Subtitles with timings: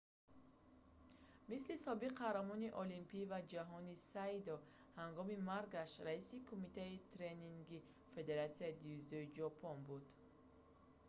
[1.51, 4.55] мисли собиқ қаҳрамони олимпӣ ва ҷаҳонӣ сайто
[5.01, 10.03] ҳангоми маргаш раиси кумитаи тренингии федератсияи дзюдои ҷопон буд